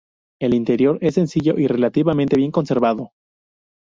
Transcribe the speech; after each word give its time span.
El 0.41 0.55
interior 0.55 0.97
es 1.01 1.13
sencillo 1.13 1.59
y 1.59 1.67
relativamente 1.67 2.35
bien 2.35 2.49
conservado. 2.49 3.11